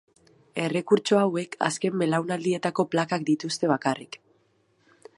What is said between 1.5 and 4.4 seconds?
azken belaunaldietako plakak dituzte bakarrik.